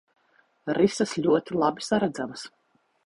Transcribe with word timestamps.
Rises 0.77 1.13
ļoti 1.27 1.59
labi 1.65 1.87
saredzamas. 1.89 2.47